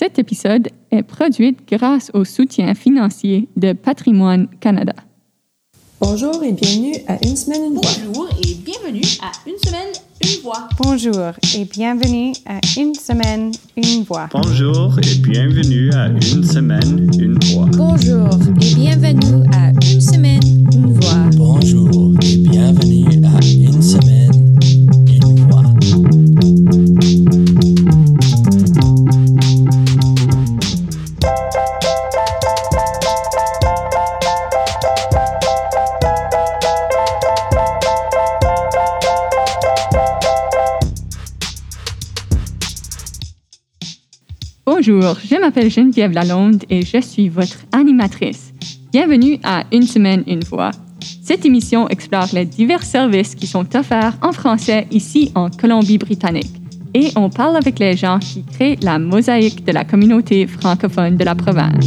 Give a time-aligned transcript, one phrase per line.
[0.00, 4.94] Cet épisode est produit grâce au soutien financier de Patrimoine Canada.
[6.00, 7.82] Bonjour et bienvenue à Une semaine, une voix.
[8.06, 9.92] Bonjour et bienvenue à Une semaine,
[10.24, 10.68] une voix.
[10.78, 14.30] Bonjour et bienvenue à Une semaine, une voix.
[14.32, 17.66] Bonjour et bienvenue à Une semaine, une voix.
[17.76, 20.49] Bonjour et bienvenue à Une semaine,
[44.92, 48.52] Bonjour, je m'appelle Geneviève Lalonde et je suis votre animatrice.
[48.90, 50.72] Bienvenue à Une semaine, une voix.
[51.22, 56.60] Cette émission explore les divers services qui sont offerts en français ici en Colombie-Britannique.
[56.92, 61.22] Et on parle avec les gens qui créent la mosaïque de la communauté francophone de
[61.22, 61.86] la province.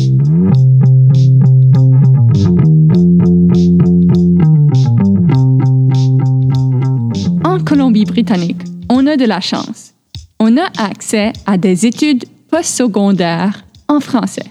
[7.44, 9.94] En Colombie-Britannique, on a de la chance.
[10.39, 14.45] On a accès à des études postsecondaires en français.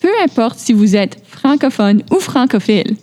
[0.00, 2.94] Peu importe si vous êtes francophone ou francophile,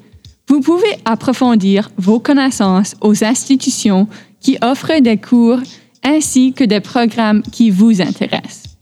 [0.48, 4.08] vous pouvez approfondir vos connaissances aux institutions
[4.40, 5.60] qui offrent des cours
[6.06, 8.78] ainsi que des programmes qui vous intéressent.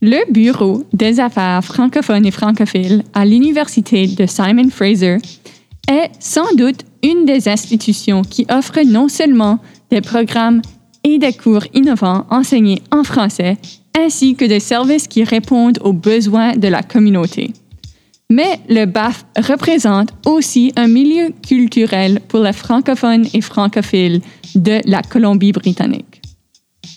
[0.00, 5.16] Le Bureau des affaires francophones et francophiles à l'Université de Simon Fraser
[5.88, 9.58] est sans doute une des institutions qui offre non seulement
[9.90, 10.62] des programmes
[11.04, 13.56] et des cours innovants enseignés en français,
[13.98, 17.52] ainsi que des services qui répondent aux besoins de la communauté.
[18.30, 24.22] Mais le BAF représente aussi un milieu culturel pour les francophones et francophiles
[24.54, 26.22] de la Colombie-Britannique.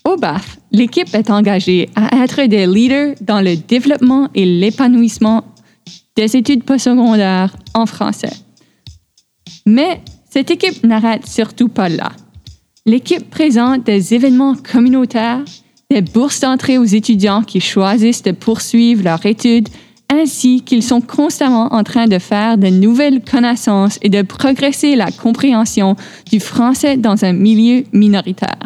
[0.05, 5.43] Au BAF, l'équipe est engagée à être des leaders dans le développement et l'épanouissement
[6.15, 8.31] des études postsecondaires en français.
[9.65, 12.11] Mais cette équipe n'arrête surtout pas là.
[12.87, 15.43] L'équipe présente des événements communautaires,
[15.89, 19.69] des bourses d'entrée aux étudiants qui choisissent de poursuivre leur études,
[20.07, 25.09] ainsi qu'ils sont constamment en train de faire de nouvelles connaissances et de progresser la
[25.09, 25.95] compréhension
[26.31, 28.59] du français dans un milieu minoritaire.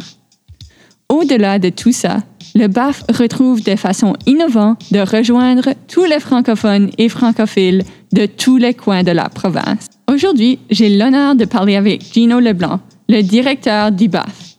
[1.08, 2.18] Au-delà de tout ça,
[2.56, 8.58] le BAF retrouve des façons innovantes de rejoindre tous les francophones et francophiles de tous
[8.58, 9.88] les coins de la province.
[10.12, 14.50] Aujourd'hui, j'ai l'honneur de parler avec Gino Leblanc, le directeur du BAF.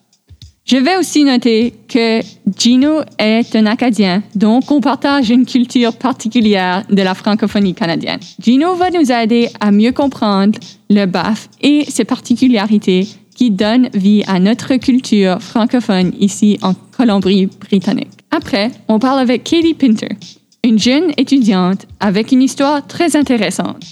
[0.66, 2.21] Je vais aussi noter que
[2.59, 8.21] Gino est un Acadien, donc on partage une culture particulière de la francophonie canadienne.
[8.41, 10.59] Gino va nous aider à mieux comprendre
[10.91, 18.11] le BAF et ses particularités qui donnent vie à notre culture francophone ici en Colombie-Britannique.
[18.31, 20.15] Après, on parle avec Katie Pinter,
[20.62, 23.82] une jeune étudiante avec une histoire très intéressante.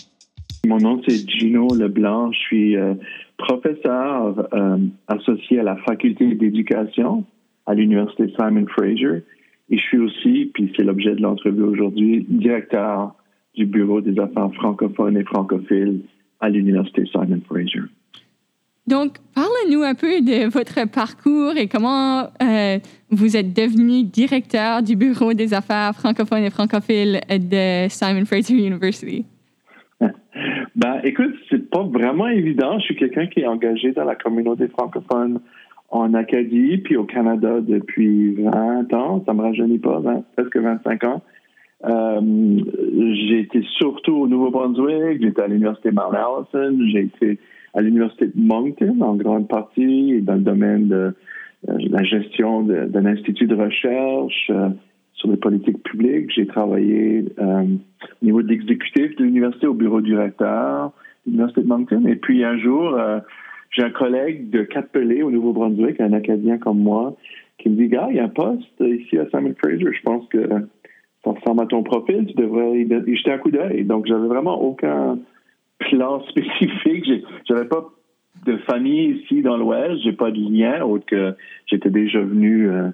[0.67, 2.31] Mon nom, c'est Gino Leblanc.
[2.33, 2.95] Je suis euh,
[3.39, 7.25] professeur euh, associé à la faculté d'éducation
[7.67, 9.23] à l'Université Simon Fraser.
[9.71, 13.15] Et je suis aussi, puis c'est l'objet de l'entrevue aujourd'hui, directeur
[13.55, 16.01] du Bureau des affaires francophones et francophiles
[16.41, 17.83] à l'Université Simon Fraser.
[18.87, 22.79] Donc, parlez-nous un peu de votre parcours et comment euh,
[23.11, 29.27] vous êtes devenu directeur du Bureau des affaires francophones et francophiles de Simon Fraser University.
[30.77, 32.79] Ben, écoute, c'est pas vraiment évident.
[32.79, 35.41] Je suis quelqu'un qui est engagé dans la communauté francophone
[35.91, 39.25] en Acadie, puis au Canada depuis 20 ans.
[39.27, 41.23] Ça me rajeunit pas, 20, presque 25 ans.
[41.85, 42.21] Euh,
[43.29, 47.39] j'ai été surtout au Nouveau-Brunswick, j'étais à l'Université Mount Allison, j'ai été
[47.75, 51.15] à l'Université de Moncton en grande partie dans le domaine de
[51.69, 54.71] euh, la gestion d'un institut de recherche euh,
[55.19, 56.31] sur les politiques publiques.
[56.35, 57.65] J'ai travaillé euh,
[58.23, 60.93] au niveau de l'exécutif de l'université au bureau du recteur
[61.27, 62.05] de l'Université de Moncton.
[62.07, 63.21] Et puis un jour, euh,
[63.71, 67.17] j'ai un collègue de Cap-Pelé au Nouveau-Brunswick, un Acadien comme moi,
[67.59, 69.93] qui me dit, gars, il y a un poste ici à Simon Fraser.
[69.93, 70.49] Je pense que
[71.25, 73.85] ça ressemble à ton profil, tu devrais y jeter un coup d'œil.
[73.85, 75.19] Donc, j'avais vraiment aucun
[75.79, 77.25] plan spécifique.
[77.49, 77.89] J'avais pas
[78.47, 81.35] de famille ici dans l'Ouest, j'ai pas de lien autre que
[81.67, 82.89] j'étais déjà venu euh,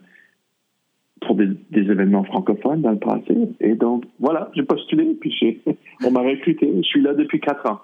[1.26, 3.36] pour des, des, événements francophones dans le passé.
[3.60, 5.62] Et donc, voilà, j'ai postulé, puis
[6.04, 6.70] on m'a recruté.
[6.76, 7.80] Je suis là depuis quatre ans.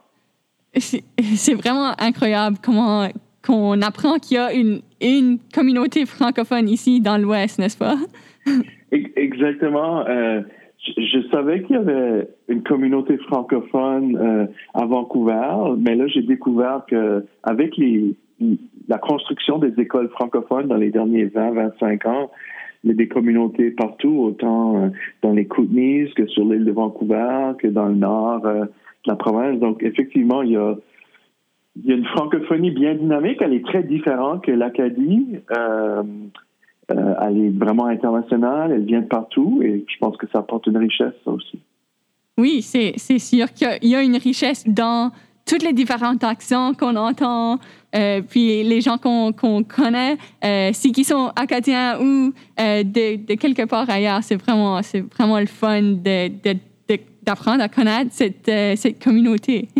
[0.79, 3.09] C'est vraiment incroyable comment
[3.45, 7.97] qu'on apprend qu'il y a une, une communauté francophone ici dans l'Ouest, n'est-ce pas?
[8.93, 10.07] Exactement.
[10.07, 10.43] Euh,
[10.79, 16.23] je, je, savais qu'il y avait une communauté francophone euh, à Vancouver, mais là, j'ai
[16.23, 18.15] découvert que avec les,
[18.89, 22.31] la construction des écoles francophones dans les derniers 20-25 ans,
[22.89, 24.89] a des communautés partout, autant euh,
[25.23, 29.17] dans les Kootenays que sur l'île de Vancouver, que dans le nord euh, de la
[29.17, 29.59] province.
[29.59, 30.77] Donc, effectivement, il y a,
[31.87, 33.39] une francophonie bien dynamique.
[33.41, 35.39] Elle est très différente que l'Acadie.
[35.57, 36.03] Euh,
[36.89, 40.77] elle est vraiment internationale, elle vient de partout et je pense que ça apporte une
[40.77, 41.61] richesse, ça aussi.
[42.37, 45.13] Oui, c'est sûr qu'il y a une richesse dans
[45.51, 47.59] tous les différents accents qu'on entend,
[47.97, 49.33] euh, puis les gens qu'on
[49.65, 54.81] connaît, euh, qui sont acadiens ou euh, de, de quelque part ailleurs, c'est vraiment,
[55.19, 55.83] vraiment le fun
[57.23, 59.69] d'apprendre à connaître cette, euh, cette communauté.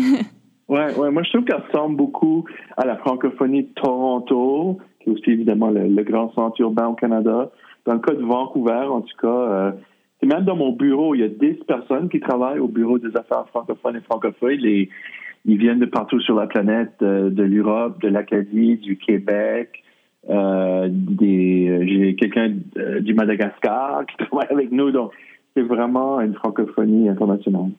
[0.69, 2.45] Ouais, ouais, moi je trouve qu'elle ressemble beaucoup
[2.77, 7.51] à la francophonie de Toronto, qui est aussi évidemment le, grand centre urbain au Canada.
[7.85, 9.73] Dans le cas de Vancouver, en tout cas,
[10.21, 13.13] c'est même dans mon bureau, il y a 10 personnes qui travaillent au bureau des
[13.17, 14.87] affaires francophones et francophones.
[15.45, 19.83] Ils viennent de partout sur la planète, euh, de l'Europe, de l'Acadie, du Québec.
[20.29, 22.53] Euh, des, euh, j'ai quelqu'un
[22.99, 25.11] du Madagascar qui travaille avec nous, donc
[25.55, 27.71] c'est vraiment une francophonie internationale.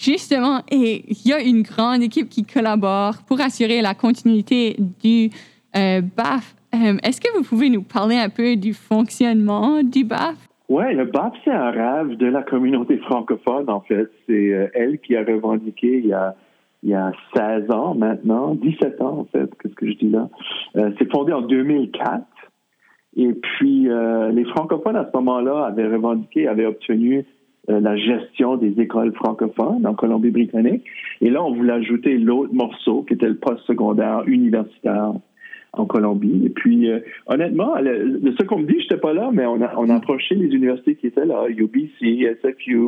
[0.00, 5.28] Justement, et il y a une grande équipe qui collabore pour assurer la continuité du
[5.76, 6.54] euh, BAF.
[6.74, 10.36] Euh, Est-ce que vous pouvez nous parler un peu du fonctionnement du BAF?
[10.70, 14.08] Ouais, le BAP, c'est un rêve de la communauté francophone, en fait.
[14.26, 16.34] C'est euh, elle qui a revendiqué il y a,
[16.82, 20.28] il y a 16 ans maintenant, 17 ans, en fait, qu'est-ce que je dis là?
[20.76, 22.24] Euh, c'est fondé en 2004.
[23.16, 27.26] Et puis, euh, les francophones, à ce moment-là, avaient revendiqué, avaient obtenu
[27.68, 30.84] euh, la gestion des écoles francophones en Colombie-Britannique.
[31.20, 35.12] Et là, on voulait ajouter l'autre morceau, qui était le post-secondaire universitaire
[35.72, 36.46] en Colombie.
[36.46, 39.46] Et puis, euh, honnêtement, le, de ce qu'on me dit, je n'étais pas là, mais
[39.46, 42.78] on a, on a approché les universités qui étaient là, UBC, SFU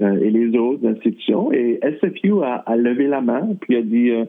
[0.00, 1.52] euh, et les autres institutions.
[1.52, 4.24] Et SFU a, levé la main, puis a dit, euh,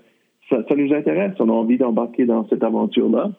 [0.49, 3.31] ça, nous intéresse, on a envie d'embarquer dans cette aventure-là.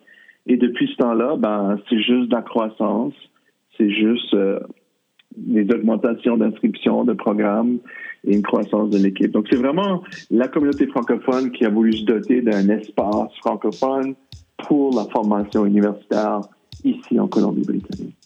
[0.47, 3.15] Et depuis ce temps-là, ben, c'est juste de la croissance,
[3.79, 4.35] c'est juste
[5.37, 7.79] des augmentations d'inscriptions, de programmes
[8.27, 9.31] et une croissance de l'équipe.
[9.31, 14.15] Donc, c'est vraiment la communauté francophone qui a voulu se doter d'un espace francophone
[14.67, 16.41] pour la formation universitaire
[16.85, 18.17] ici en Colombie-Britannique.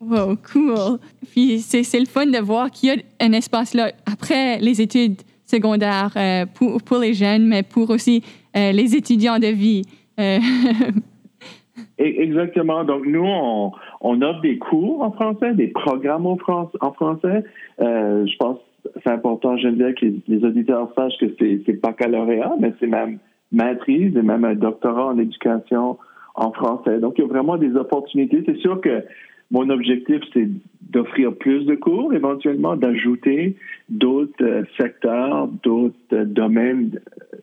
[0.00, 0.98] Wow, cool.
[1.30, 4.80] Puis c'est c'est le fun de voir qu'il y a un espace là après les
[4.80, 8.22] études secondaires euh, pour, pour les jeunes, mais pour aussi
[8.56, 9.82] euh, les étudiants de vie.
[10.20, 10.38] Euh,
[11.98, 12.84] Et- Exactement.
[12.84, 17.44] Donc, nous, on, on offre des cours en français, des programmes en, français.
[17.80, 18.58] Euh, je pense
[19.04, 23.18] c'est important, Geneviève, que les, auditeurs sachent que c'est c'est baccalauréat, mais c'est même
[23.52, 25.98] maîtrise et même un doctorat en éducation
[26.34, 26.98] en français.
[27.00, 28.42] Donc, il y a vraiment des opportunités.
[28.46, 29.02] C'est sûr que
[29.50, 30.48] mon objectif, c'est
[30.90, 33.56] d'offrir plus de cours, éventuellement, d'ajouter
[33.88, 37.00] d'autres euh, secteurs, d'autres euh, domaines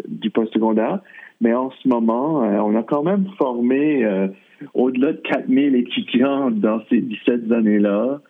[0.08, 1.00] du postsecondaire.
[1.42, 4.06] Mais en ce moment, on a quand même formé
[4.74, 8.22] au-delà de 4000 étudiants dans ces 17 années-là,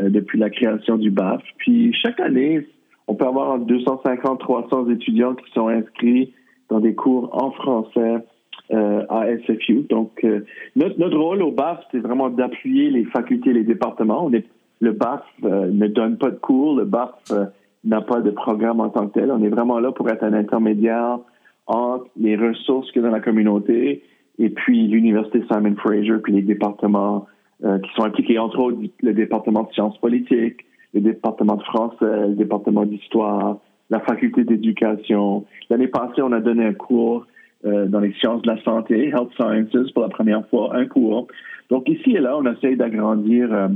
[0.00, 1.42] euh, depuis la création du BAF.
[1.58, 2.66] Puis chaque année,
[3.06, 6.32] on peut avoir entre 250 300 étudiants qui sont inscrits
[6.68, 8.24] dans des cours en français
[8.72, 9.86] euh, à SFU.
[9.90, 10.40] Donc, euh,
[10.74, 14.24] notre, notre rôle au BAF, c'est vraiment d'appuyer les facultés et les départements.
[14.24, 14.46] On est,
[14.80, 17.44] le BAF euh, ne donne pas de cours, le BAF euh,
[17.84, 19.30] n'a pas de programme en tant que tel.
[19.30, 21.18] On est vraiment là pour être un intermédiaire
[21.66, 24.02] entre les ressources a dans la communauté
[24.38, 27.26] et puis l'Université Simon Fraser, puis les départements
[27.64, 32.28] euh, qui sont impliqués, entre autres le département de sciences politiques, le département de français,
[32.28, 33.58] le département d'histoire,
[33.90, 35.44] la faculté d'éducation.
[35.70, 37.26] L'année passée, on a donné un cours
[37.64, 41.28] euh, dans les sciences de la santé, Health Sciences, pour la première fois, un cours.
[41.70, 43.68] Donc ici et là, on essaye d'agrandir euh,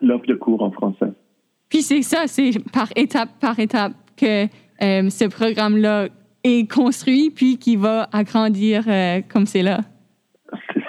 [0.00, 1.12] l'offre de cours en français.
[1.68, 4.46] puis c'est ça, c'est par étape par étape que
[4.80, 6.06] ce programme-là
[6.44, 9.78] est construit, puis qui va agrandir euh, comme c'est là.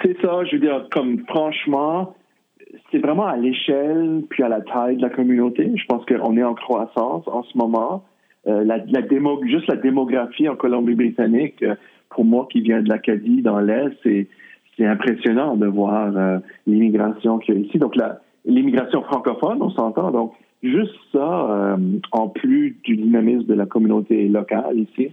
[0.02, 2.14] C'est ça, je veux dire, comme franchement,
[2.90, 5.70] c'est vraiment à l'échelle puis à la taille de la communauté.
[5.74, 8.04] Je pense qu'on est en croissance en ce moment.
[8.46, 9.00] Euh, la, la
[9.46, 11.74] juste la démographie en Colombie-Britannique, euh,
[12.08, 14.28] pour moi qui viens de l'Acadie dans l'Est, c'est,
[14.82, 16.10] impressionnant de voir
[16.66, 17.76] l'immigration qu'il y a ici.
[17.76, 17.96] Donc
[18.46, 20.10] l'immigration francophone, on s'entend.
[20.10, 21.76] Donc juste ça,
[22.12, 25.12] en plus du dynamisme de la communauté locale ici,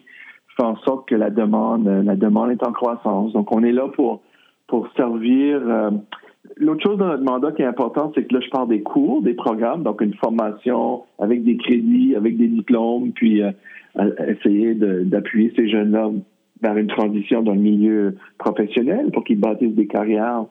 [0.58, 3.32] fait en sorte que la demande, la demande est en croissance.
[3.34, 4.22] Donc on est là pour
[4.68, 5.62] pour servir.
[5.66, 5.92] euh,
[6.56, 9.22] L'autre chose dans notre mandat qui est important, c'est que là, je parle des cours,
[9.22, 13.52] des programmes, donc une formation avec des crédits, avec des diplômes, puis euh,
[14.28, 16.10] essayer d'appuyer ces jeunes-là
[16.62, 20.46] vers une transition dans le milieu professionnel pour qu'ils bâtissent des carrières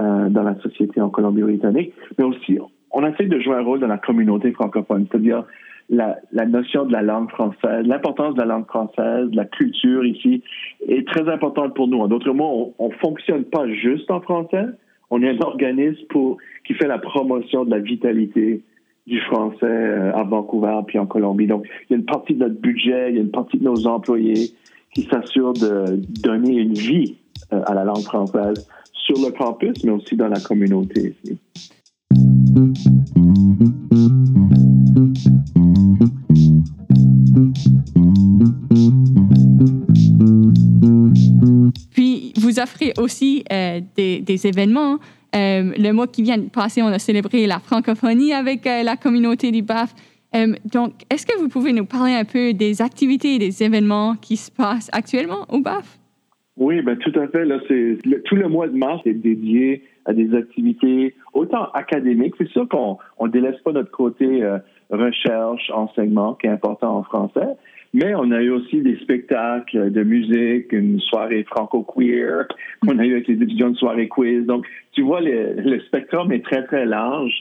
[0.00, 1.92] euh, dans la société en Colombie-Britannique.
[2.18, 2.58] Mais aussi,
[2.90, 5.44] on essaie de jouer un rôle dans la communauté francophone, c'est-à-dire
[5.90, 10.42] la, notion de la langue française, l'importance de la langue française, la culture ici
[10.86, 11.98] est très importante pour nous.
[11.98, 14.66] En d'autres mots, on, on fonctionne pas juste en français.
[15.10, 16.06] On est un organisme
[16.66, 18.62] qui fait la promotion de la vitalité
[19.08, 21.46] du français euh, à Vancouver puis en Colombie.
[21.46, 23.64] Donc, il y a une partie de notre budget, il y a une partie de
[23.64, 24.50] nos employés
[24.94, 27.16] qui s'assurent de donner une vie
[27.52, 31.38] euh, à la langue française sur le campus, mais aussi dans la communauté ici.
[41.90, 44.98] Puis, vous offrez aussi euh, des, événements.
[45.34, 48.96] Euh, le mois qui vient de passer, on a célébré la francophonie avec euh, la
[48.96, 49.94] communauté du BAF.
[50.72, 54.36] Donc, est-ce que vous pouvez nous parler un peu des activités et des événements qui
[54.36, 55.98] se passent actuellement au BAF?
[56.58, 57.44] Oui, ben tout à fait.
[57.44, 57.60] Là,
[58.24, 62.34] tout le mois de mars est dédié à des activités autant académiques.
[62.36, 64.58] C'est sûr qu'on on délaisse pas notre côté euh,
[64.90, 67.56] recherche, enseignement, qui est important en français,
[67.94, 72.46] mais on a eu aussi des spectacles de musique, une soirée franco-queer.
[72.86, 74.44] On a eu avec les étudiants une soirée quiz.
[74.46, 77.32] Donc, tu vois, le, le spectrum est très très large.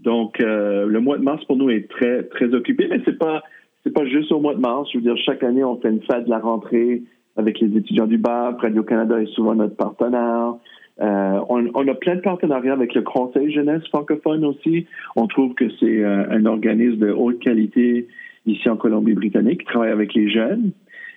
[0.00, 3.42] Donc, euh, le mois de mars pour nous est très très occupé, mais c'est pas
[3.82, 4.88] c'est pas juste au mois de mars.
[4.92, 7.02] Je veux dire, chaque année, on fait une fête de la rentrée
[7.36, 8.60] avec les étudiants du BAP.
[8.60, 10.54] Radio-Canada est souvent notre partenaire.
[11.00, 14.86] Euh, on, a plein de partenariats avec le Conseil jeunesse francophone aussi.
[15.16, 18.06] On trouve que c'est euh, un organisme de haute qualité
[18.46, 20.70] ici en Colombie-Britannique qui travaille avec les jeunes.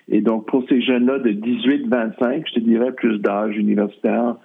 [0.08, 4.36] Et donc, pour ces jeunes-là de 18-25, je te dirais plus d'âge universitaire,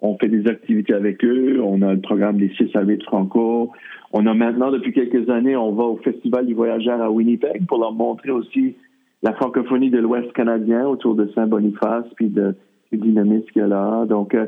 [0.00, 1.60] on fait des activités avec eux.
[1.62, 3.70] On a le programme des 6 à 8 franco.
[4.12, 7.78] On a maintenant, depuis quelques années, on va au Festival du voyageur à Winnipeg pour
[7.78, 8.76] leur montrer aussi
[9.22, 12.54] la francophonie de l'Ouest canadien autour de Saint-Boniface puis de,
[12.90, 14.06] du dynamisme qu'il y a là.
[14.10, 14.46] Euh,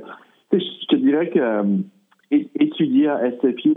[0.59, 1.78] je te dirais que euh,
[2.30, 3.75] étudier à SFU,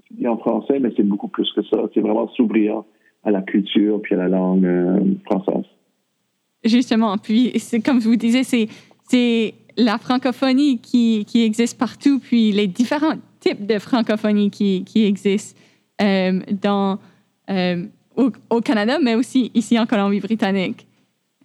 [0.00, 1.78] étudier en français, mais c'est beaucoup plus que ça.
[1.94, 2.82] C'est vraiment s'ouvrir
[3.24, 5.64] à la culture puis à la langue euh, française.
[6.64, 7.52] Justement, puis
[7.84, 8.66] comme je vous disais, c'est
[9.04, 15.04] c'est la francophonie qui, qui existe partout, puis les différents types de francophonie qui, qui
[15.04, 15.58] existent
[16.02, 16.98] euh, dans,
[18.50, 20.87] au Canada, mais aussi ici en Colombie-Britannique.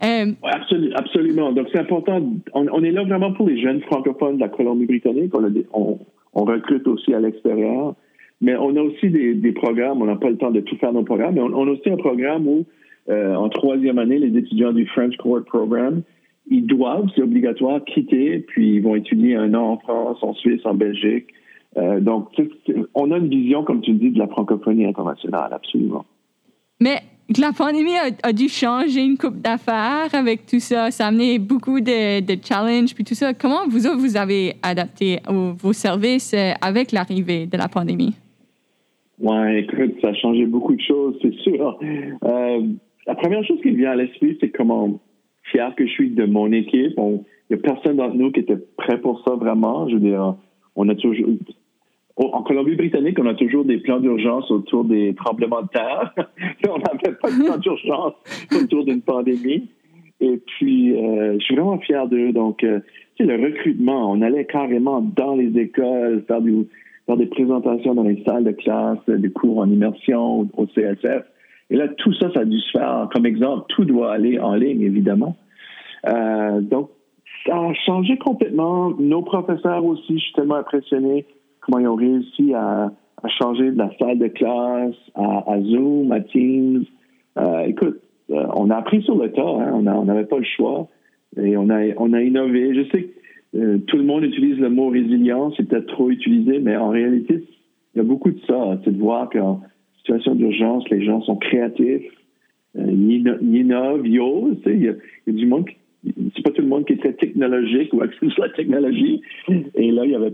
[0.04, 1.52] Euh, absolu- absolument.
[1.52, 2.22] Donc, c'est important.
[2.54, 5.34] On, on est là vraiment pour les jeunes francophones de la Colombie-Britannique.
[5.74, 6.00] On,
[6.34, 7.96] recrute aussi à l'extérieur.
[8.42, 10.02] Mais on a aussi des, des programmes.
[10.02, 11.36] On n'a pas le temps de tout faire nos programmes.
[11.36, 12.66] Mais on, a aussi un programme où,
[13.10, 16.02] euh, en troisième année, les étudiants du French Court Program,
[16.50, 20.62] ils doivent, c'est obligatoire, quitter, puis ils vont étudier un an en France, en Suisse,
[20.66, 21.28] en Belgique.
[21.78, 22.28] Euh, donc,
[22.94, 26.06] on a une vision, comme tu le dis, de la francophonie internationale, absolument.
[26.82, 26.98] mais
[27.42, 30.92] la pandémie a, dû changer une coupe d'affaires avec tout ça.
[30.92, 33.34] Ça a amené beaucoup de, challenges, puis tout ça.
[33.34, 38.16] Comment vous vous avez adapté vos services euh, avec l'arrivée de la pandémie?
[39.20, 41.80] Ouais, écoute, ça a changé beaucoup de choses, c'est sûr.
[42.24, 42.62] Euh,
[43.08, 45.00] la première chose qui me vient à l'esprit, c'est comment
[45.44, 46.94] fier que je suis de mon équipe.
[46.98, 49.88] Il n'y a personne d'entre nous qui était prêt pour ça vraiment.
[49.88, 50.36] Je veux dire,
[50.76, 51.26] on a toujours.
[52.16, 56.14] En Colombie-Britannique, on a toujours des plans d'urgence autour des tremblements de terre.
[56.70, 58.14] on n'avait pas de plan d'urgence
[58.56, 59.70] autour d'une pandémie.
[60.20, 62.32] Et puis, euh, je suis vraiment fier d'eux.
[62.32, 62.82] Donc, euh,
[63.16, 66.68] tu sais, le recrutement, on allait carrément dans les écoles, faire, du,
[67.08, 71.24] faire des présentations dans les salles de classe, des cours en immersion au CSF.
[71.72, 73.10] Et là, tout ça, ça a dû se faire.
[73.12, 75.36] Comme exemple, tout doit aller en ligne, évidemment.
[76.08, 76.90] Euh, donc,
[77.48, 78.92] ça a changé complètement.
[79.00, 81.26] Nos professeurs aussi, je suis tellement impressionné
[81.66, 82.92] comment ils ont réussi à,
[83.24, 86.86] à changer de la salle de classe à, à Zoom, à Teams.
[87.38, 90.88] Euh, écoute, euh, on a appris sur le tas, hein, on n'avait pas le choix
[91.38, 92.76] et on a, innové.
[92.76, 96.60] Je sais que euh, tout le monde utilise le mot résilience, c'est peut-être trop utilisé,
[96.60, 97.44] mais en réalité,
[97.94, 98.80] il y a beaucoup de ça.
[98.84, 99.62] C'est de voir qu'en
[99.98, 102.04] situation d'urgence, les gens sont créatifs,
[102.76, 104.58] ils inno- ils innovent, ils osent.
[104.66, 104.94] Il y, a,
[105.28, 105.66] du monde,
[106.04, 109.22] c'est pas tout le monde qui est très technologique ou accès sur la technologie.
[109.76, 110.34] Et là, il y avait,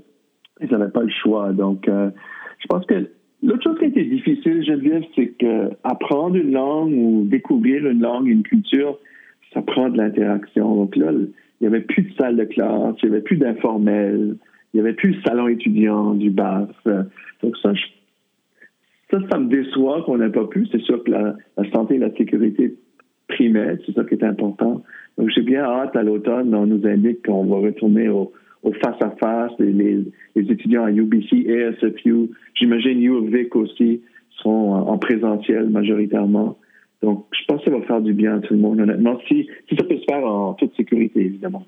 [0.61, 1.51] ils n'avaient pas le choix.
[1.53, 2.09] Donc, euh,
[2.59, 3.09] je pense que
[3.43, 8.01] l'autre chose qui a été difficile, Geneviève, c'est que apprendre une langue ou découvrir une
[8.01, 8.97] langue, une culture,
[9.53, 10.75] ça prend de l'interaction.
[10.75, 11.27] Donc là, il
[11.61, 14.35] n'y avait plus de salle de classe, il n'y avait plus d'informel,
[14.73, 16.69] il n'y avait plus de salon étudiant, du BAF.
[17.41, 17.85] Donc ça, je-
[19.11, 20.67] ça, ça me déçoit qu'on n'ait pas pu.
[20.71, 22.75] C'est sûr que la, la santé et la sécurité
[23.27, 24.83] primaient, c'est ça qui est important.
[25.17, 28.31] Donc j'ai bien hâte à l'automne, on nous indique qu'on va retourner au,
[28.63, 29.51] au face-à-face.
[29.59, 29.71] Les,
[30.35, 34.01] les, étudiants à UBC et SFU, j'imagine UVic aussi,
[34.37, 36.57] seront en, en présentiel majoritairement.
[37.01, 39.47] Donc, je pense que ça va faire du bien à tout le monde, honnêtement, si,
[39.69, 41.65] si ça peut se faire en toute sécurité, évidemment.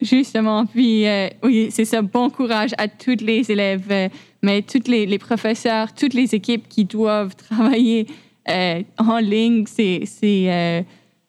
[0.00, 4.08] Justement, puis euh, oui, c'est ça, bon courage à tous les élèves, euh,
[4.44, 8.06] mais tous les, les professeurs, toutes les équipes qui doivent travailler
[8.48, 10.04] euh, en ligne, c'est,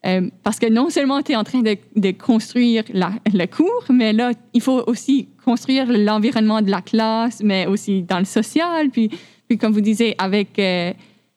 [0.05, 3.83] euh, parce que non seulement tu es en train de, de construire la- le cours,
[3.89, 8.89] mais là, il faut aussi construire l'environnement de la classe, mais aussi dans le social.
[8.91, 9.09] Puis,
[9.47, 10.93] puis comme vous disiez, avec, euh,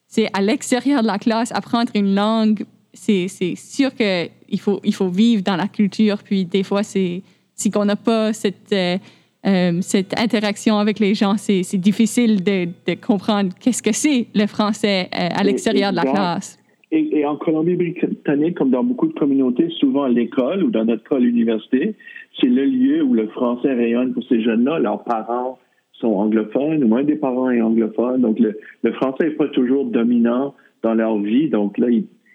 [0.06, 2.64] c'est à l'extérieur de la classe, apprendre une langue,
[2.94, 6.22] c'est c'est sûr qu'il faut, il faut vivre dans la culture.
[6.22, 7.22] Puis des fois, c'est
[7.54, 12.68] si on n'a pas cette, euh, cette interaction avec les gens, c'est c'est difficile de,
[12.86, 16.58] de comprendre qu'est-ce que c'est le français à l'extérieur de la classe.
[16.94, 21.94] Et, en Colombie-Britannique, comme dans beaucoup de communautés, souvent l'école ou dans notre cas l'université,
[22.38, 24.78] c'est le lieu où le français rayonne pour ces jeunes-là.
[24.78, 25.58] Leurs parents
[25.92, 28.20] sont anglophones ou un des parents est anglophone.
[28.20, 31.48] Donc le, français n'est pas toujours dominant dans leur vie.
[31.48, 31.88] Donc là,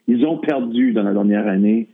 [0.07, 1.87] ils, ont perdu dans la dernière année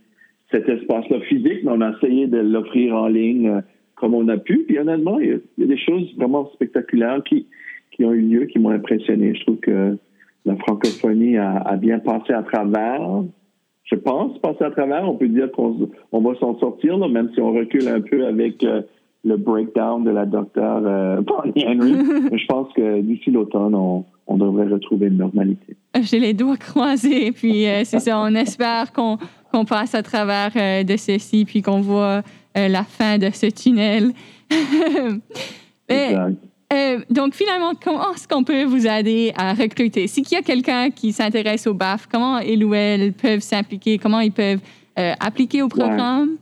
[0.50, 3.60] cet espace-là physique, mais on a essayé de l'offrir en ligne euh,
[3.94, 4.64] comme on a pu.
[4.66, 7.46] Puis honnêtement, il y a, il y a des choses vraiment spectaculaires qui,
[7.90, 9.34] qui ont eu lieu, qui m'ont impressionné.
[9.34, 9.98] Je trouve que
[10.44, 13.00] la francophonie a, a bien passé à travers.
[13.84, 15.08] Je pense passer à travers.
[15.08, 18.26] On peut dire qu'on on va s'en sortir, là, même si on recule un peu
[18.26, 18.82] avec euh,
[19.24, 21.92] le breakdown de la docteure euh, Bonnie Henry.
[22.30, 25.76] Mais je pense que d'ici l'automne, on, on devrait retrouver une normalité.
[26.00, 29.18] J'ai les doigts croisés, puis euh, c'est ça, on espère qu'on
[29.64, 32.22] passe à travers euh, de ceci, puis qu'on voit
[32.56, 34.12] euh, la fin de ce tunnel.
[35.88, 36.38] Mais, Exact.
[36.72, 40.06] Euh, donc, finalement, comment est-ce qu'on peut vous aider à recruter?
[40.06, 43.98] Si y a quelqu'un qui s'intéresse au BAF, comment ils ou elles peuvent s'impliquer?
[43.98, 44.60] Comment ils peuvent
[44.98, 46.36] euh, appliquer au programme?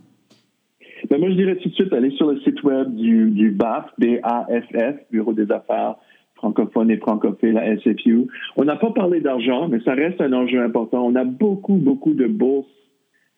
[1.11, 3.87] Ben, moi, je dirais tout de suite aller sur le site web du, du BAF,
[3.99, 5.97] B-A-F-F, Bureau des affaires
[6.37, 8.27] francophones et francophiles à SFU.
[8.57, 11.05] On n'a pas parlé d'argent, mais ça reste un enjeu important.
[11.07, 12.67] On a beaucoup, beaucoup de bourses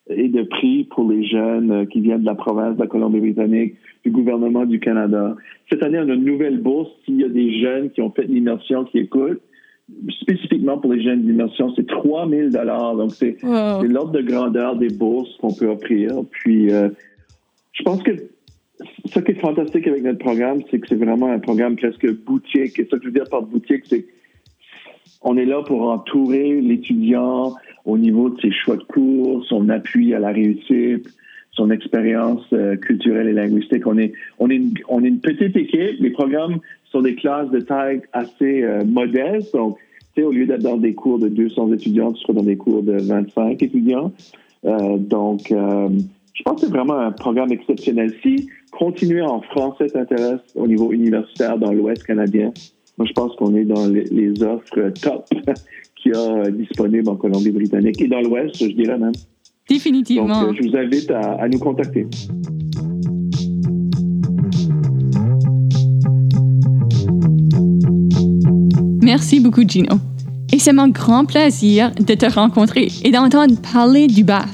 [0.08, 3.74] et de prix pour les jeunes euh, qui viennent de la province de la Colombie-Britannique,
[4.04, 5.34] du gouvernement du Canada.
[5.70, 6.90] Cette année, on a une nouvelle bourse.
[7.04, 9.40] S'il y a des jeunes qui ont fait l'immersion, qui écoutent,
[10.20, 13.82] spécifiquement pour les jeunes d'immersion, c'est 3 000 Donc, c'est Wow.
[13.84, 16.12] l'ordre de grandeur des bourses qu'on peut offrir.
[16.30, 16.90] Puis, euh,
[17.72, 18.12] je pense que
[19.06, 22.78] ce qui est fantastique avec notre programme, c'est que c'est vraiment un programme presque boutique.
[22.78, 24.06] Et ça que je veux dire par boutique, c'est
[25.22, 30.14] on est là pour entourer l'étudiant au niveau de ses choix de cours, son appui
[30.14, 31.08] à la réussite,
[31.52, 33.86] son expérience euh, culturelle et linguistique.
[33.86, 36.00] On est, on, est une, on est une petite équipe.
[36.00, 36.58] Les programmes
[36.90, 39.54] sont des classes de taille assez euh, modestes.
[39.54, 39.78] Donc,
[40.14, 42.56] tu sais, au lieu d'être dans des cours de 200 étudiants, tu seras dans des
[42.56, 44.12] cours de 25 étudiants.
[44.64, 45.88] Euh, donc, euh,
[46.32, 48.12] je pense que c'est vraiment un programme exceptionnel.
[48.22, 52.52] Si continuer en français t'intéresse au niveau universitaire dans l'Ouest canadien,
[52.96, 55.26] moi, je pense qu'on est dans les, les offres top
[56.04, 59.12] qu'il y a euh, disponibles en Colombie-Britannique et dans l'Ouest, je dirais même.
[59.12, 60.42] Donc, Définitivement.
[60.42, 62.06] euh, je vous invite à, à nous contacter.
[69.02, 69.96] Merci beaucoup, Gino.
[70.52, 74.50] Et c'est mon grand plaisir de te rencontrer et d'entendre parler du BAF.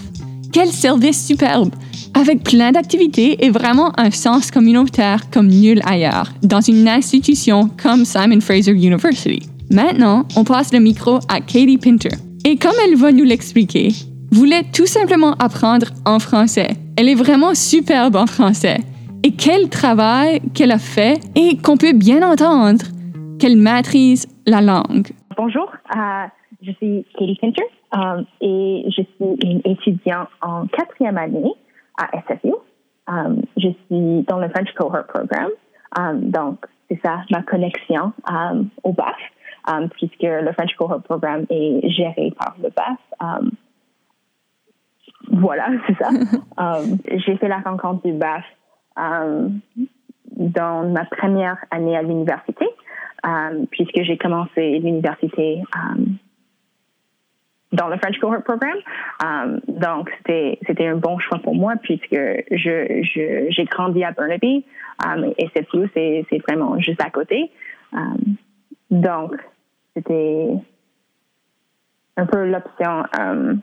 [0.53, 1.71] Quel service superbe!
[2.15, 8.05] Avec plein d'activités et vraiment un sens communautaire comme nul ailleurs, dans une institution comme
[8.05, 9.41] Simon Fraser University.
[9.73, 12.17] Maintenant, on passe le micro à Katie Pinter.
[12.45, 13.91] Et comme elle va nous l'expliquer,
[14.33, 16.71] voulait tout simplement apprendre en français.
[16.99, 18.79] Elle est vraiment superbe en français.
[19.23, 22.85] Et quel travail qu'elle a fait et qu'on peut bien entendre
[23.39, 25.07] qu'elle maîtrise la langue.
[25.37, 26.27] Bonjour, euh,
[26.63, 27.63] je suis Katie Pinter
[27.95, 31.53] euh, et je suis une étudiante en quatrième année
[31.97, 32.53] à SFU.
[33.09, 35.53] Euh, je suis dans le French Cohort Programme,
[35.99, 38.13] Euh, donc c'est ça ma connexion
[38.85, 39.17] au BAF,
[39.97, 42.99] puisque le French Cohort Programme est géré par le BAF.
[43.23, 43.49] Euh,
[45.33, 46.11] voilà, c'est ça.
[46.61, 46.85] Euh,
[47.27, 48.45] J'ai fait la rencontre du BAF
[50.37, 52.67] dans ma première année à l'université,
[53.71, 55.63] puisque j'ai commencé l'université
[57.73, 58.79] dans le French Cohort Programme.
[59.25, 62.15] Euh, donc, c'était c'était un bon choix pour moi puisque
[62.51, 64.65] je je- j'ai grandi à Burnaby
[65.07, 67.51] euh, et SFU, c'est c'est vraiment juste à côté.
[68.91, 69.35] Donc,
[69.95, 70.49] c'était
[72.17, 73.55] un peu l'option euh,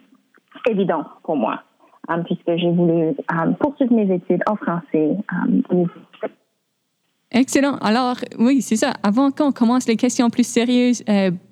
[0.70, 1.64] évidente pour moi
[2.10, 5.18] euh, puisque j'ai voulu euh, poursuivre mes études en français.
[5.72, 5.86] euh,
[7.32, 7.76] Excellent.
[7.82, 8.94] Alors, oui, c'est ça.
[9.04, 11.04] Avant qu'on commence les questions plus sérieuses,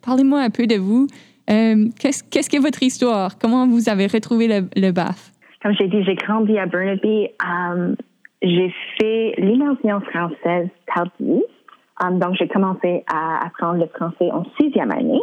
[0.01, 1.07] parlez-moi un peu de vous.
[1.47, 3.37] Qu'est-ce que votre histoire?
[3.37, 5.31] Comment vous avez retrouvé le, le BAF?
[5.61, 7.27] Comme j'ai dit, j'ai grandi à Burnaby.
[8.41, 11.43] J'ai fait l'immersion française tardive.
[12.03, 15.21] Euh, donc, j'ai commencé à apprendre le français en sixième année.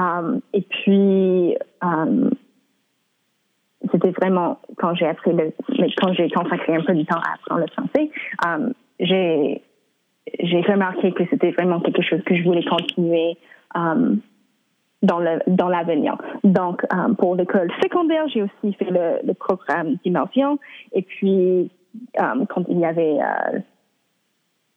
[0.00, 2.30] Euh, et puis, euh,
[3.92, 5.52] c'était vraiment quand j'ai appris le,
[6.00, 8.10] quand j'ai consacré un peu du temps à apprendre le français,
[9.00, 9.62] j'ai
[10.40, 13.36] j'ai remarqué que c'était vraiment quelque chose que je voulais continuer.
[15.00, 16.16] Dans le dans l'avenir.
[16.42, 16.84] Donc,
[17.18, 20.58] pour l'école secondaire, j'ai aussi fait le, programme d'immersion.
[20.92, 21.70] Et puis,
[22.16, 23.58] quand il y avait, euh,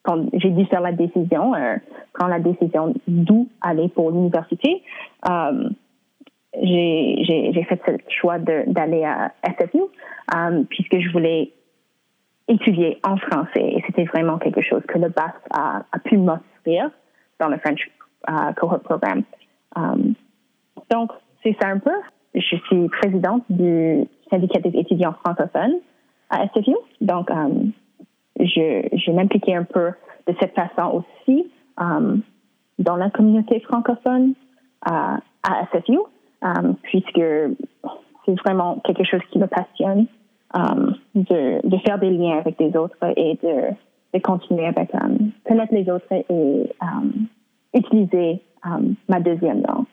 [0.03, 1.75] quand j'ai dû faire la décision, euh,
[2.13, 4.83] prendre la décision d'où aller pour l'université,
[5.29, 5.69] euh,
[6.61, 9.81] j'ai fait ce choix d'aller à SFU
[10.35, 11.51] euh, puisque je voulais
[12.47, 16.89] étudier en français et c'était vraiment quelque chose que le BAF a, a pu m'offrir
[17.39, 17.89] dans le French
[18.57, 19.23] Cohort Programme.
[19.75, 20.13] Um,
[20.89, 21.11] donc,
[21.41, 21.91] c'est ça un peu.
[22.35, 25.75] Je suis présidente du syndicat des étudiants francophones
[26.29, 26.75] à SFU.
[26.99, 27.29] Donc,
[28.55, 29.91] je, je m'impliquais un peu
[30.27, 32.21] de cette façon aussi um,
[32.79, 34.33] dans la communauté francophone
[34.81, 35.99] à, à SFU,
[36.41, 37.21] um, puisque
[38.25, 40.07] c'est vraiment quelque chose qui me passionne
[41.15, 44.91] de, faire des liens avec les autres et de, continuer avec
[45.47, 46.69] connaître les autres et
[47.73, 48.41] utiliser
[49.07, 49.85] ma deuxième langue.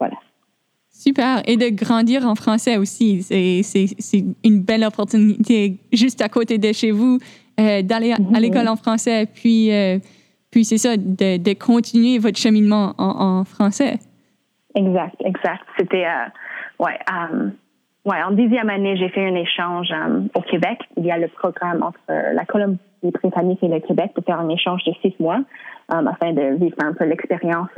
[0.00, 0.16] Voilà.
[0.90, 1.42] Super.
[1.46, 3.22] Et de grandir en français aussi.
[3.22, 7.18] C'est une belle opportunité juste à côté de chez vous
[7.62, 9.26] euh, d'aller à, à l'école en français.
[9.32, 9.98] Puis, euh,
[10.50, 13.98] puis c'est ça, de, de continuer votre cheminement en, en français.
[14.74, 15.64] Exact, exact.
[15.78, 16.98] C'était, euh, ouais,
[18.04, 19.88] ouais, en dixième année, j'ai fait un échange
[20.34, 20.78] au Québec.
[20.96, 24.82] Il y a le programme entre la Colombie-Britannique et le Québec de faire un échange
[24.84, 25.40] de six mois
[25.88, 27.68] afin de vivre un peu l'expérience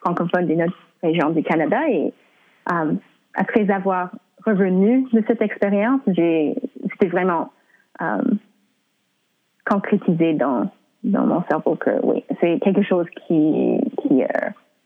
[0.00, 1.78] francophone de notre région du Canada.
[1.88, 2.12] Et
[3.34, 4.10] après avoir
[4.44, 6.54] revenu de cette expérience, j'ai,
[6.92, 7.50] c'était vraiment
[9.68, 10.70] concrétisé dans,
[11.04, 14.26] dans mon cerveau que oui, c'est quelque chose qui, qui euh,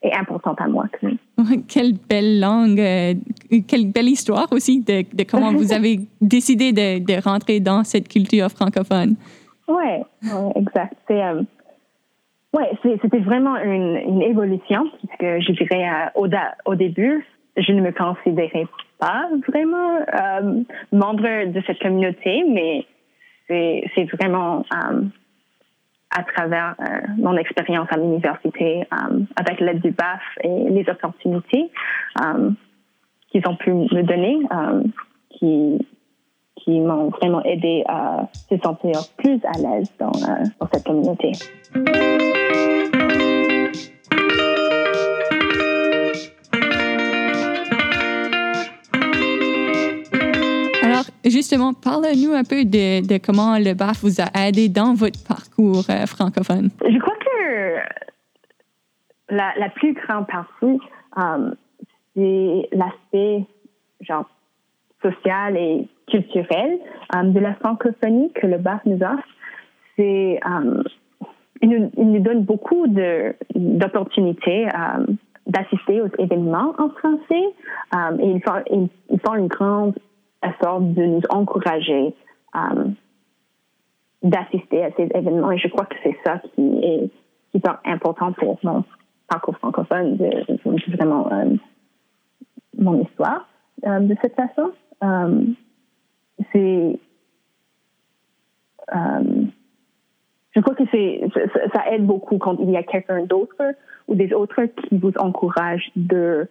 [0.02, 0.86] est important à moi.
[0.92, 1.06] que-
[1.68, 3.14] Quelle belle langue, euh,
[3.68, 8.08] quelle belle histoire aussi de, de comment vous avez décidé de, de rentrer dans cette
[8.08, 9.16] culture francophone.
[9.68, 10.94] Ouais, ouais, exact.
[11.06, 11.42] C'est, euh,
[12.56, 16.26] ouais, c'est- c'était vraiment une, une évolution puisque je dirais au,
[16.66, 17.24] au début,
[17.56, 18.66] je ne me considérais
[18.98, 19.98] pas vraiment
[20.92, 22.84] membre de cette communauté, mais
[23.94, 25.02] c'est, vraiment euh,
[26.10, 26.84] à travers euh,
[27.18, 31.70] mon expérience à l'université, euh, avec l'aide du BAF et les opportunités
[33.30, 34.38] qu'ils ont pu me donner,
[35.30, 35.78] qui,
[36.80, 40.12] m'ont vraiment aidé à se sentir plus à l'aise dans
[40.72, 41.32] cette communauté.
[51.40, 56.04] Justement, parle-nous un peu de, comment le BAF vous a aidé dans votre parcours euh,
[56.06, 56.68] francophone.
[56.86, 57.76] Je crois que
[59.30, 60.78] la, plus grande partie,
[61.16, 61.54] euh,
[62.14, 63.46] c'est l'aspect
[64.02, 64.28] genre
[65.02, 66.78] social et culturel
[67.16, 69.28] euh, de la francophonie que le BAF nous offre.
[69.96, 70.40] C'est
[71.62, 74.66] il, nous, il donne beaucoup d'opportunités
[75.46, 77.44] d'assister aux événements en français
[78.20, 78.62] et ils font,
[79.10, 79.94] ils font une grande
[80.42, 82.14] effort de nous encourager
[82.54, 82.84] euh,
[84.22, 87.10] d'assister à ces événements et je crois que c'est ça qui est
[87.54, 88.84] hyper important pour mon
[89.28, 90.30] parcours francophone, de,
[90.96, 91.54] vraiment euh,
[92.76, 93.48] mon histoire
[93.86, 94.72] euh, de cette façon.
[96.52, 96.98] C'est
[100.52, 100.84] je crois que
[101.72, 103.62] ça, aide beaucoup quand il y a quelqu'un d'autre
[104.08, 106.48] ou des autres qui vous encouragent de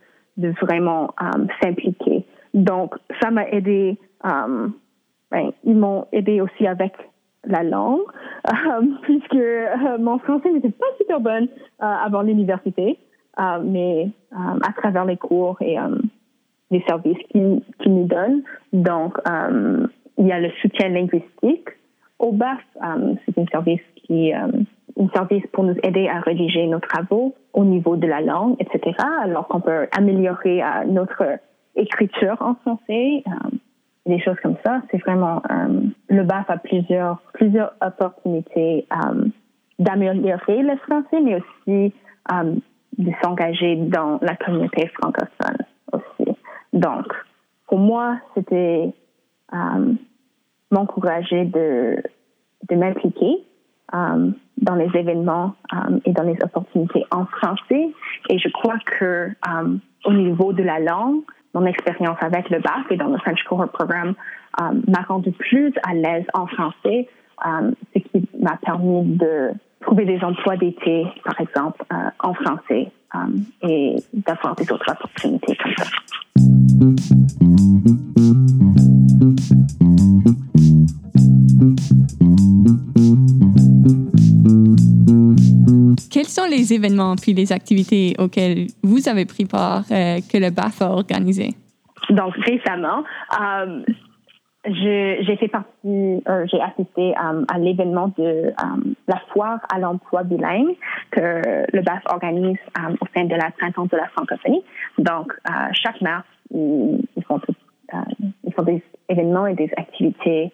[0.62, 1.14] vraiment
[1.62, 2.26] s'impliquer.
[2.60, 3.98] Donc ça m'a aidé.
[4.26, 4.68] euh,
[5.32, 6.94] ben, ils m'ont aidé aussi avec
[7.46, 8.02] la langue,
[8.48, 12.98] euh, puisque euh, mon français n'était pas super bon euh, avant l'université,
[13.40, 15.78] euh, mais à travers les cours et
[16.72, 18.44] les services qu'ils nous donnent.
[18.74, 19.18] Donc,
[20.18, 21.70] il y a le soutien linguistique
[22.20, 22.60] au BAF.
[23.26, 24.34] C'est un service qui
[25.00, 28.96] un service pour nous aider à rédiger nos travaux au niveau de la langue, etc.
[29.24, 31.24] Alors qu'on peut améliorer euh, notre
[31.80, 33.24] écriture en français.
[33.28, 33.50] euh,
[34.06, 34.82] des choses comme ça.
[34.90, 39.26] C'est vraiment euh, le BAF a plusieurs plusieurs opportunités euh,
[39.78, 41.94] d'améliorer le français, mais aussi
[42.98, 45.58] de s'engager dans la communauté francophone
[45.92, 46.32] aussi.
[46.74, 47.06] Donc,
[47.68, 48.94] pour moi, c'était
[50.72, 52.02] m'encourager de
[52.70, 53.44] de m'impliquer
[53.92, 55.54] dans les événements
[56.06, 57.90] et dans les opportunités en français.
[58.30, 59.30] Et je crois que
[60.06, 63.70] au niveau de la langue, mon expérience avec le BAF et dans le French Cohort
[63.70, 64.14] Programme
[64.60, 67.08] euh, m'a rendu plus à l'aise en français,
[67.46, 72.92] euh, ce qui m'a permis de trouver des emplois d'été, par exemple, euh, en français
[73.16, 75.86] euh, et d'avoir des autres opportunités comme ça.
[86.30, 90.52] Quelles sont les événements puis les activités auxquelles vous avez pris part euh, que le
[90.52, 91.56] BAF a organisé?
[92.12, 93.04] Donc, récemment,
[93.42, 93.82] euh,
[94.64, 98.54] j'ai fait partie, euh, j'ai assisté à l'événement de
[99.08, 100.76] la foire à l'emploi bilingue
[101.10, 102.60] que le BAF organise
[103.02, 104.64] au sein de la printemps de la francophonie.
[105.00, 105.34] Donc,
[105.72, 107.42] chaque mars, ils, font,
[108.66, 110.52] des événements et des activités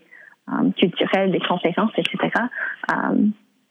[0.78, 2.30] culturelles, des conférences, etc.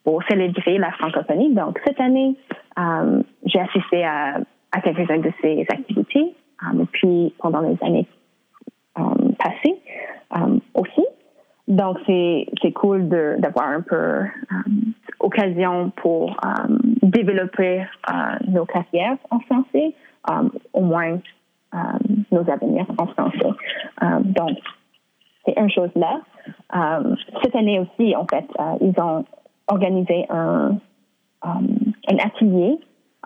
[0.05, 1.55] pour célébrer la francophonie.
[1.55, 2.37] Donc, cette année,
[2.79, 4.41] euh, j'ai assisté à,
[4.83, 6.35] quelques-unes de ces activités.
[6.63, 8.07] euh, puis, pendant les années
[8.99, 9.03] euh,
[9.39, 9.81] passées
[10.37, 11.05] euh, aussi.
[11.67, 14.21] Donc, c'est cool d'avoir un peu
[15.19, 16.37] occasion pour
[17.03, 17.87] développer
[18.49, 19.95] nos carrières en français,
[20.75, 21.19] au moins
[22.31, 23.55] nos avenirs en français.
[24.25, 24.59] Donc,
[25.47, 26.21] c'est une chose là.
[27.43, 28.47] Cette année aussi, en fait,
[28.83, 29.25] ils ont
[29.69, 30.79] organisé un,
[31.45, 31.49] euh,
[32.09, 32.79] un atelier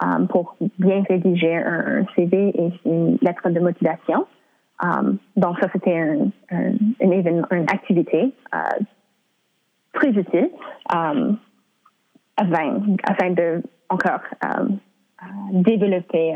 [0.03, 4.27] euh, pour bien rédiger un, CV et une lettre de motivation.
[4.85, 6.73] Euh, donc, ça, c'était un, un,
[7.03, 8.59] un événement, une activité euh,
[9.93, 10.51] très utile
[10.89, 14.69] afin, afin de encore euh,
[15.53, 16.35] développer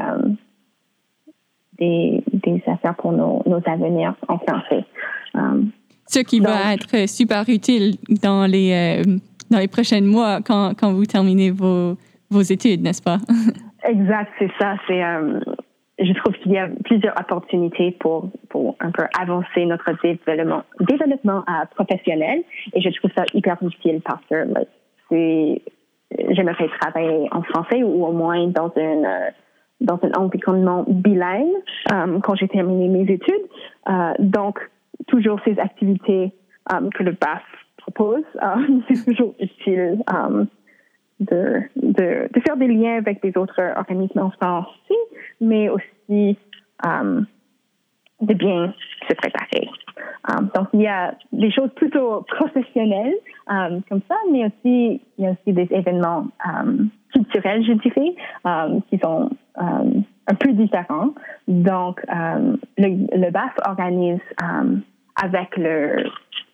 [1.79, 4.85] des, des affaires pour nos, nos avenirs en français.
[6.07, 9.19] Ce qui va être super utile dans les, euh,
[9.53, 11.97] dans les prochains mois quand, quand vous terminez vos,
[12.31, 13.19] vos études, n'est-ce pas?
[13.85, 14.77] Exact, c'est ça.
[14.91, 15.41] Euh,
[15.99, 21.45] je trouve qu'il y a plusieurs opportunités pour, pour un peu avancer notre développement, développement
[21.49, 22.43] euh, professionnel.
[22.75, 24.69] Et je trouve ça hyper utile parce que like,
[25.11, 25.63] c'est,
[26.31, 29.31] j'aimerais travailler en français ou au moins dans une, euh,
[29.81, 31.49] dans un environnement bilingue
[32.23, 33.47] quand j'ai terminé mes études.
[34.21, 34.61] Donc,
[35.09, 36.33] toujours ces activités
[36.95, 37.43] que le BAF
[37.93, 40.03] propose, euh, c'est toujours utile.
[40.13, 40.45] euh,
[41.21, 44.99] de, de, faire des liens avec des autres organismes en France aussi,
[45.41, 46.37] mais aussi
[46.85, 47.21] euh,
[48.21, 48.75] de bien
[49.09, 49.69] se préparer.
[50.57, 53.15] Donc, il y a des choses plutôt professionnelles
[53.47, 56.27] comme ça, mais aussi, il y a aussi des événements
[57.13, 61.15] culturels, je dirais, qui sont un peu différents.
[61.47, 64.21] Donc, le, le BAF organise
[65.17, 66.05] avec le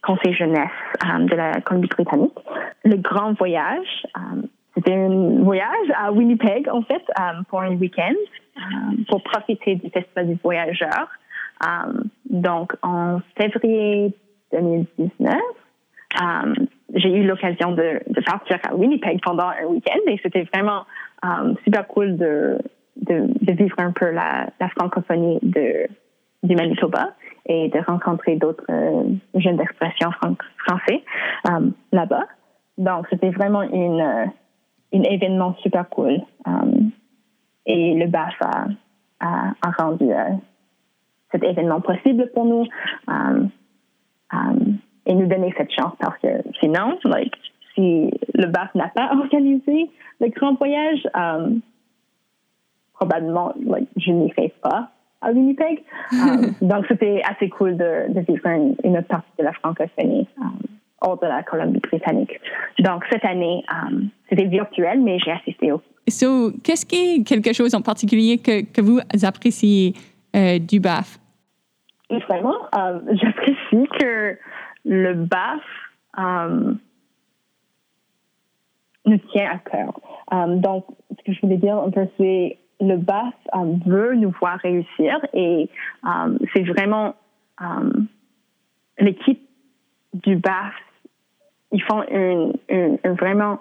[0.02, 0.70] Conseil jeunesse
[1.04, 2.38] euh, de la Colombie-Britannique
[2.84, 4.06] le grand voyage.
[4.16, 4.42] euh,
[4.78, 8.14] c'était un voyage à Winnipeg, en fait, euh, pour un week-end,
[9.08, 11.08] pour profiter du Festival du Voyageur.
[11.64, 14.14] Euh, donc, en février
[14.52, 16.54] 2019, euh,
[16.94, 20.84] j'ai eu l'occasion de, partir à Winnipeg pendant un week-end et c'était vraiment
[21.64, 22.58] super cool de,
[22.96, 27.14] de, vivre un peu la, francophonie du Manitoba
[27.48, 31.02] et de rencontrer d'autres euh, jeunes d'expression fran- français
[31.50, 32.26] euh, là-bas.
[32.76, 34.26] Donc, c'était vraiment une, euh,
[34.92, 36.20] un événement super cool.
[37.66, 38.34] Et le BAF
[39.20, 40.08] a, rendu
[41.30, 42.64] cet événement possible pour nous
[45.04, 46.28] et nous donner cette chance parce que
[46.60, 47.34] sinon, like,
[47.74, 51.06] si le BAF n'a pas organisé le grand voyage,
[52.94, 55.82] probablement, like, je n'irai pas à Winnipeg.
[56.12, 60.26] Euh, donc, c'était assez cool de, de vivre une, une autre partie de la francophonie
[60.38, 60.44] euh,
[61.02, 62.40] hors de la Colombie-Britannique.
[62.78, 67.52] Donc, cette année, euh, c'était virtuel, mais j'ai assisté au So, qu'est-ce qui est quelque
[67.52, 69.92] chose en particulier que, que vous appréciez
[70.34, 71.18] euh, du BAF?
[72.10, 74.38] Et vraiment, euh, j'apprécie que
[74.84, 75.60] le BAF
[76.18, 76.74] euh,
[79.04, 80.00] nous tient à cœur.
[80.56, 84.58] Donc, ce que je voulais dire un peu, c'est le BAF euh, veut nous voir
[84.58, 85.68] réussir et
[86.04, 87.14] euh, c'est vraiment
[87.60, 87.90] euh,
[88.98, 89.40] l'équipe
[90.14, 90.74] du BAF,
[91.72, 92.52] ils font une,
[93.04, 93.58] vraiment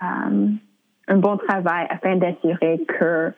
[0.00, 3.32] un bon travail afin d'assurer que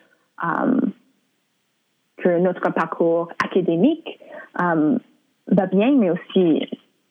[2.17, 4.19] que notre parcours académique
[4.55, 6.67] va bien, mais aussi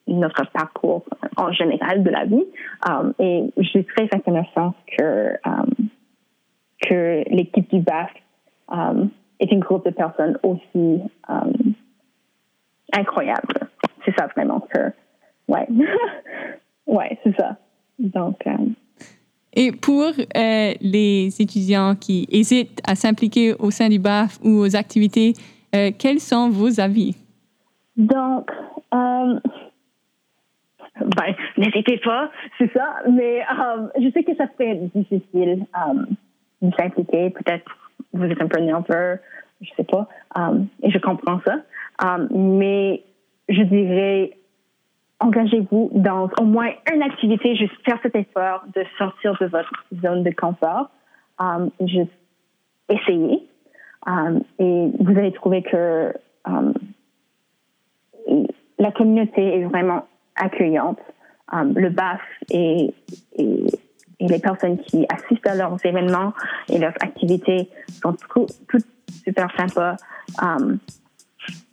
[0.09, 1.05] notre parcours
[1.37, 2.45] en général de la vie.
[3.21, 5.37] Et je suis très reconnaissante que,
[6.81, 8.11] que l'équipe du BAF
[8.73, 9.07] euh,
[9.39, 11.53] est un groupe de personnes aussi euh,
[12.93, 13.69] incroyable.
[14.05, 14.93] C'est ça vraiment que,
[15.49, 15.67] ouais,
[16.87, 17.57] ouais, c'est ça.
[17.99, 18.53] Donc, euh,
[19.53, 24.77] Et pour euh, les étudiants qui hésitent à s'impliquer au sein du BAF ou aux
[24.77, 25.35] activités,
[25.75, 27.17] euh, quels sont vos avis?
[27.97, 28.51] Donc,
[28.95, 29.39] euh,
[31.01, 32.97] ben, n'hésitez pas, c'est ça.
[33.11, 36.05] Mais euh, je sais que ça serait difficile euh,
[36.63, 37.31] de s'impliquer.
[37.31, 37.71] Peut-être
[38.13, 39.19] vous êtes un peu nerveux,
[39.61, 40.09] je sais pas.
[40.39, 41.57] Euh, et je comprends ça.
[42.05, 43.03] Euh, mais
[43.49, 44.33] je dirais,
[45.21, 50.23] engagez-vous dans au moins une activité, juste faire cet effort de sortir de votre zone
[50.23, 50.91] de confort.
[51.41, 52.13] um, juste
[52.89, 53.47] essayer.
[54.07, 56.13] Um, et vous allez trouver que
[56.45, 56.75] um,
[58.79, 61.01] la communauté est vraiment accueillante.
[61.53, 62.21] Um, le BAF
[62.51, 62.95] et,
[63.37, 63.67] et,
[64.21, 66.33] et, les personnes qui assistent à leurs événements
[66.69, 67.69] et leurs activités
[68.03, 68.87] sont toutes
[69.25, 69.97] super sympas.
[70.43, 70.79] Um,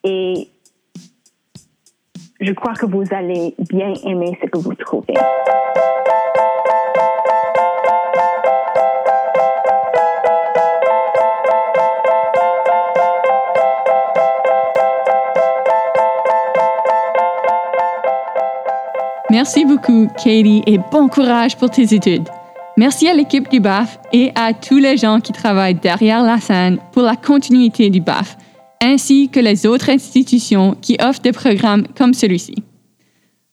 [0.03, 0.49] et
[2.39, 5.15] je crois que vous allez bien aimer ce que vous trouvez.
[19.29, 22.27] Merci beaucoup, Katie, et bon courage pour tes études.
[22.77, 26.77] Merci à l'équipe du BAF et à tous les gens qui travaillent derrière la scène
[26.91, 28.37] pour la continuité du BAF,
[28.83, 32.55] ainsi que les autres institutions qui offrent des programmes comme celui-ci.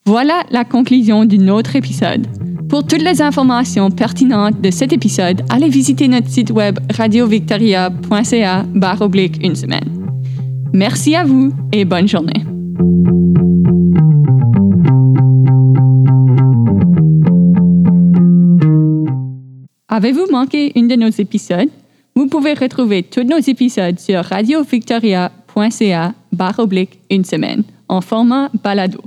[0.04, 2.26] Voilà la conclusion d'un autre épisode.
[2.68, 8.64] Pour toutes les informations pertinentes de cet épisode, allez visiter notre site web radiovictoria.ca
[9.42, 10.06] une semaine.
[10.74, 12.44] Merci à vous et bonne journée.
[19.96, 21.68] Avez-vous manqué une de nos épisodes?
[22.16, 26.66] Vous pouvez retrouver tous nos épisodes sur radiovictoria.ca barre
[27.11, 28.98] une semaine en format balado.